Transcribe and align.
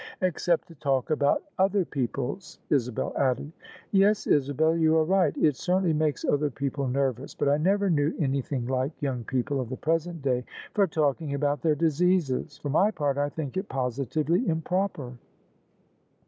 "Except 0.21 0.67
to 0.67 0.73
talk 0.73 1.11
about 1.11 1.43
other 1.59 1.85
people's," 1.85 2.57
Isabel 2.71 3.13
added. 3.15 3.51
"Yes, 3.91 4.25
Isabella, 4.25 4.75
you 4.75 4.97
are 4.97 5.03
right 5.05 5.37
It 5.37 5.55
certainly 5.55 5.93
makes 5.93 6.25
other 6.25 6.49
people 6.49 6.87
nervous. 6.87 7.35
But 7.35 7.49
I 7.49 7.57
never 7.57 7.87
knew 7.87 8.11
anything 8.19 8.65
like 8.65 8.99
young 8.99 9.23
people 9.23 9.59
of 9.61 9.69
the 9.69 9.77
present 9.77 10.23
day 10.23 10.43
for 10.73 10.87
talking 10.87 11.35
about 11.35 11.61
their 11.61 11.75
diseases. 11.75 12.57
For 12.57 12.69
my 12.71 12.89
part, 12.89 13.19
I 13.19 13.29
think 13.29 13.57
it 13.57 13.69
positively 13.69 14.49
improper." 14.49 15.13